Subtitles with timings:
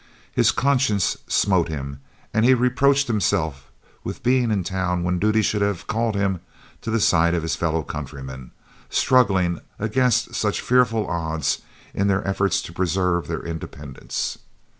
[0.33, 1.99] His conscience smote him
[2.33, 3.69] and he reproached himself
[4.03, 6.39] with being in town when duty should have called him
[6.81, 8.49] to the side of his fellow countrymen,
[8.89, 11.61] struggling against such fearful odds
[11.93, 14.39] in their efforts to preserve their independence.